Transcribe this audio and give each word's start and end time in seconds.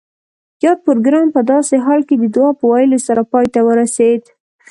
یاد 0.63 0.79
پروګرام 0.87 1.27
پۀ 1.33 1.41
داسې 1.51 1.75
حال 1.85 2.01
کې 2.07 2.15
د 2.17 2.23
دعا 2.35 2.51
پۀ 2.59 2.65
ویلو 2.71 2.99
سره 3.07 3.21
پای 3.31 3.45
ته 3.53 3.59
ورسید 3.67 4.21